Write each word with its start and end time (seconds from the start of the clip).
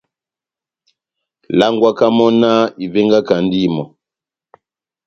Langwaka 1.57 2.05
mɔ́ 2.17 2.29
náh 2.41 2.59
ivengakandi 2.85 3.59
mɔ́. 3.75 3.85